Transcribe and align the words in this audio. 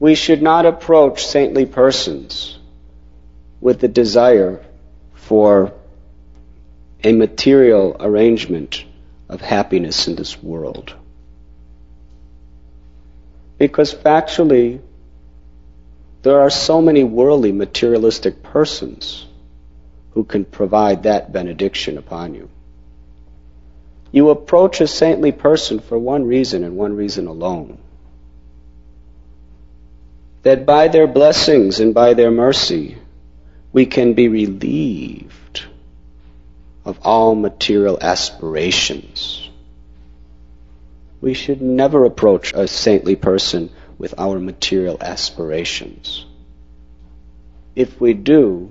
We 0.00 0.14
should 0.14 0.42
not 0.42 0.66
approach 0.66 1.26
saintly 1.26 1.66
persons 1.66 2.58
with 3.60 3.80
the 3.80 3.88
desire 3.88 4.64
for 5.14 5.72
a 7.02 7.12
material 7.12 7.96
arrangement 7.98 8.84
of 9.28 9.40
happiness 9.40 10.08
in 10.08 10.16
this 10.16 10.42
world. 10.42 10.94
Because 13.58 13.92
factually, 13.92 14.80
there 16.22 16.40
are 16.40 16.50
so 16.50 16.80
many 16.80 17.04
worldly 17.04 17.52
materialistic 17.52 18.42
persons 18.42 19.26
who 20.12 20.24
can 20.24 20.44
provide 20.44 21.04
that 21.04 21.32
benediction 21.32 21.98
upon 21.98 22.34
you. 22.34 22.48
You 24.10 24.30
approach 24.30 24.80
a 24.80 24.86
saintly 24.86 25.32
person 25.32 25.80
for 25.80 25.98
one 25.98 26.24
reason 26.24 26.64
and 26.64 26.76
one 26.76 26.96
reason 26.96 27.26
alone. 27.26 27.78
That 30.48 30.64
by 30.64 30.88
their 30.88 31.06
blessings 31.06 31.78
and 31.78 31.92
by 31.92 32.14
their 32.14 32.30
mercy, 32.30 32.96
we 33.70 33.84
can 33.84 34.14
be 34.14 34.28
relieved 34.28 35.66
of 36.86 36.98
all 37.02 37.34
material 37.34 37.98
aspirations. 38.00 39.46
We 41.20 41.34
should 41.34 41.60
never 41.60 42.06
approach 42.06 42.54
a 42.54 42.66
saintly 42.66 43.14
person 43.14 43.68
with 43.98 44.14
our 44.16 44.38
material 44.38 44.96
aspirations. 45.02 46.24
If 47.76 48.00
we 48.00 48.14
do, 48.14 48.70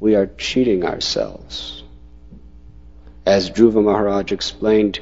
we 0.00 0.14
are 0.14 0.30
cheating 0.38 0.86
ourselves. 0.86 1.84
As 3.26 3.50
Dhruva 3.50 3.84
Maharaj 3.84 4.32
explained, 4.32 5.00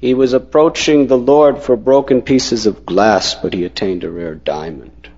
he 0.00 0.14
was 0.14 0.32
approaching 0.32 1.06
the 1.06 1.18
Lord 1.18 1.62
for 1.62 1.76
broken 1.76 2.22
pieces 2.22 2.66
of 2.66 2.86
glass, 2.86 3.34
but 3.34 3.52
he 3.52 3.64
attained 3.64 4.02
a 4.02 4.10
rare 4.10 4.34
diamond. 4.34 5.10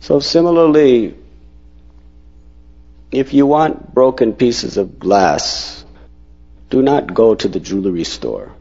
So 0.00 0.18
similarly, 0.18 1.14
if 3.12 3.32
you 3.32 3.46
want 3.46 3.94
broken 3.94 4.32
pieces 4.32 4.76
of 4.76 4.98
glass, 4.98 5.84
do 6.68 6.82
not 6.82 7.14
go 7.14 7.36
to 7.36 7.46
the 7.46 7.60
jewelry 7.60 8.02
store. 8.02 8.52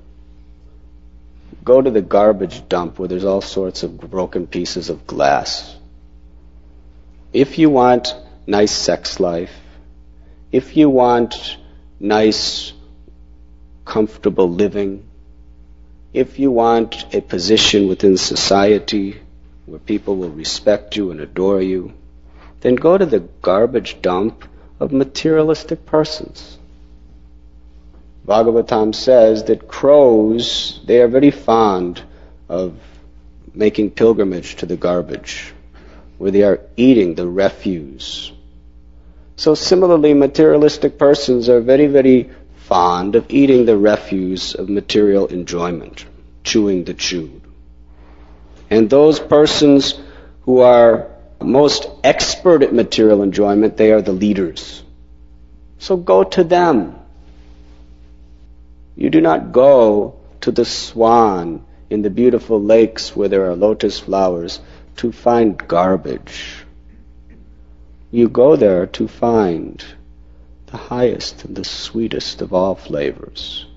Go 1.63 1.81
to 1.81 1.89
the 1.89 2.01
garbage 2.01 2.69
dump 2.69 2.99
where 2.99 3.07
there's 3.07 3.25
all 3.25 3.41
sorts 3.41 3.81
of 3.81 3.99
broken 3.99 4.45
pieces 4.45 4.91
of 4.91 5.07
glass. 5.07 5.75
If 7.33 7.57
you 7.57 7.71
want 7.71 8.13
nice 8.45 8.71
sex 8.71 9.19
life, 9.19 9.55
if 10.51 10.77
you 10.77 10.89
want 10.89 11.57
nice, 11.99 12.73
comfortable 13.85 14.49
living, 14.49 15.05
if 16.13 16.39
you 16.39 16.51
want 16.51 17.13
a 17.13 17.21
position 17.21 17.87
within 17.87 18.17
society 18.17 19.19
where 19.65 19.79
people 19.79 20.15
will 20.15 20.29
respect 20.29 20.95
you 20.95 21.11
and 21.11 21.19
adore 21.19 21.61
you, 21.61 21.93
then 22.61 22.75
go 22.75 22.97
to 22.97 23.05
the 23.05 23.19
garbage 23.41 24.01
dump 24.01 24.45
of 24.79 24.91
materialistic 24.91 25.85
persons. 25.85 26.57
Bhagavatam 28.25 28.95
says 28.95 29.45
that 29.45 29.67
crows, 29.67 30.79
they 30.85 31.01
are 31.01 31.07
very 31.07 31.31
fond 31.31 32.01
of 32.47 32.75
making 33.53 33.91
pilgrimage 33.91 34.55
to 34.57 34.65
the 34.65 34.77
garbage, 34.77 35.53
where 36.17 36.31
they 36.31 36.43
are 36.43 36.61
eating 36.77 37.15
the 37.15 37.27
refuse. 37.27 38.31
So 39.35 39.55
similarly, 39.55 40.13
materialistic 40.13 40.97
persons 40.97 41.49
are 41.49 41.59
very, 41.59 41.87
very 41.87 42.29
fond 42.73 43.15
of 43.15 43.27
eating 43.29 43.65
the 43.67 43.77
refuse 43.77 44.55
of 44.55 44.67
material 44.67 45.27
enjoyment, 45.27 46.07
chewing 46.43 46.83
the 46.85 46.93
chewed. 46.95 47.41
And 48.67 48.89
those 48.89 49.19
persons 49.19 49.93
who 50.41 50.61
are 50.61 51.11
most 51.39 51.87
expert 52.03 52.63
at 52.63 52.73
material 52.73 53.21
enjoyment, 53.21 53.77
they 53.77 53.91
are 53.91 54.01
the 54.01 54.11
leaders. 54.11 54.81
So 55.77 55.97
go 55.97 56.23
to 56.23 56.43
them. 56.43 56.95
You 58.95 59.11
do 59.11 59.21
not 59.21 59.51
go 59.51 60.15
to 60.41 60.49
the 60.49 60.65
swan 60.65 61.63
in 61.91 62.01
the 62.01 62.09
beautiful 62.09 62.59
lakes 62.59 63.15
where 63.15 63.29
there 63.29 63.51
are 63.51 63.55
lotus 63.55 63.99
flowers 63.99 64.59
to 64.95 65.11
find 65.11 65.55
garbage. 65.59 66.65
You 68.09 68.29
go 68.29 68.55
there 68.55 68.87
to 68.97 69.07
find 69.07 69.85
the 70.73 70.77
highest 70.77 71.45
and 71.45 71.55
the 71.55 71.63
sweetest 71.63 72.41
of 72.41 72.51
all 72.51 72.73
flavors. 72.73 73.67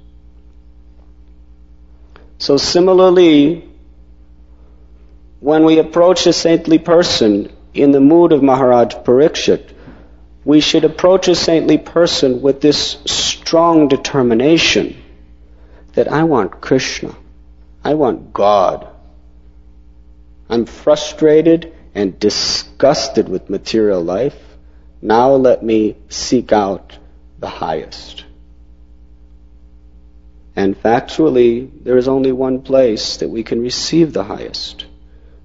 So 2.38 2.56
similarly, 2.56 3.68
when 5.40 5.64
we 5.64 5.78
approach 5.78 6.26
a 6.26 6.32
saintly 6.32 6.78
person 6.78 7.52
in 7.74 7.90
the 7.90 8.00
mood 8.00 8.32
of 8.32 8.42
Maharaj 8.42 8.94
Parikshit, 8.94 9.74
we 10.42 10.60
should 10.60 10.84
approach 10.84 11.28
a 11.28 11.34
saintly 11.34 11.76
person 11.76 12.40
with 12.40 12.62
this 12.62 12.96
strong 13.04 13.88
determination 13.88 14.96
that 15.92 16.10
I 16.10 16.22
want 16.22 16.62
Krishna. 16.62 17.14
I 17.84 17.92
want 17.92 18.32
God. 18.32 18.88
I'm 20.48 20.64
frustrated 20.64 21.74
and 21.94 22.18
disgusted 22.18 23.28
with 23.28 23.50
material 23.50 24.02
life. 24.02 24.45
Now 25.06 25.36
let 25.36 25.62
me 25.62 25.94
seek 26.08 26.50
out 26.50 26.98
the 27.38 27.48
highest. 27.48 28.24
And 30.56 30.74
factually, 30.74 31.70
there 31.84 31.96
is 31.96 32.08
only 32.08 32.32
one 32.32 32.62
place 32.62 33.18
that 33.18 33.28
we 33.28 33.44
can 33.44 33.60
receive 33.62 34.12
the 34.12 34.24
highest 34.24 34.84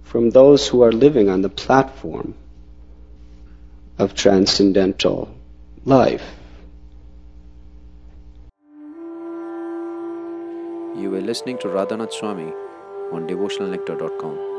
from 0.01 0.31
those 0.31 0.67
who 0.67 0.81
are 0.81 0.91
living 0.91 1.29
on 1.29 1.43
the 1.43 1.49
platform 1.49 2.33
of 3.99 4.15
transcendental 4.15 5.29
life. 5.85 6.25
You 10.97 11.11
were 11.11 11.21
listening 11.21 11.59
to 11.59 11.67
Radhanath 11.67 12.13
Swami 12.13 12.51
on 13.11 13.27
devotionalnectar.com. 13.27 14.50